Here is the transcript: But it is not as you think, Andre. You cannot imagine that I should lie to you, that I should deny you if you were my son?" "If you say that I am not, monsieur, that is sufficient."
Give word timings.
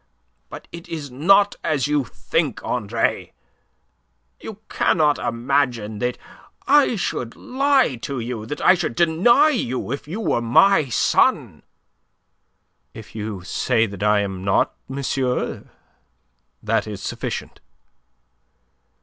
But 0.49 0.67
it 0.71 0.89
is 0.89 1.11
not 1.11 1.57
as 1.63 1.85
you 1.85 2.05
think, 2.05 2.63
Andre. 2.63 3.33
You 4.39 4.57
cannot 4.67 5.19
imagine 5.19 5.99
that 5.99 6.17
I 6.67 6.95
should 6.95 7.35
lie 7.35 7.97
to 7.97 8.19
you, 8.19 8.47
that 8.47 8.61
I 8.61 8.73
should 8.73 8.95
deny 8.95 9.49
you 9.49 9.91
if 9.91 10.07
you 10.07 10.19
were 10.19 10.41
my 10.41 10.89
son?" 10.89 11.61
"If 12.95 13.13
you 13.13 13.43
say 13.43 13.85
that 13.85 14.01
I 14.01 14.21
am 14.21 14.43
not, 14.43 14.73
monsieur, 14.89 15.69
that 16.63 16.87
is 16.87 16.99
sufficient." 17.03 17.61